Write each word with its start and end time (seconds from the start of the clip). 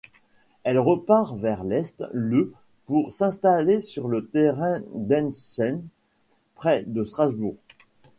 Elle 0.63 0.79
repart 0.79 1.37
vers 1.37 1.63
l'est 1.63 2.01
le 2.11 2.51
pour 2.87 3.13
s'installer 3.13 3.79
sur 3.79 4.07
le 4.07 4.25
terrain 4.25 4.81
d'Entzheim 4.95 5.83
près 6.55 6.81
de 6.87 7.03
Strasbourg. 7.03 7.55